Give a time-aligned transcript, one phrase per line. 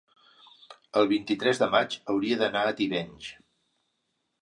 [1.01, 3.33] el vint-i-tres de maig hauria d'anar a Tivenys.